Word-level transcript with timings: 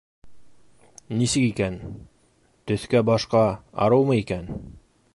Нисек 1.19 1.45
икән, 1.49 1.77
төҫкә-башҡа 2.71 3.45
арыумы 3.87 4.21
икән? 4.25 4.53